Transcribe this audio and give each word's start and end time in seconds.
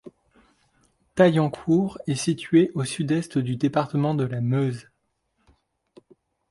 Taillancourt 1.13 1.99
est 2.07 2.15
située 2.15 2.71
au 2.73 2.83
sud-est 2.85 3.37
du 3.37 3.55
département 3.55 4.15
de 4.15 4.23
la 4.23 4.41
Meuse. 4.41 4.87